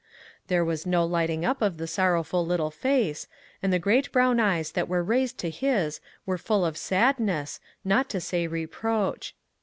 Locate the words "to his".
5.41-5.99